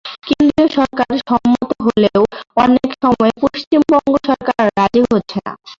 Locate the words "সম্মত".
1.27-1.69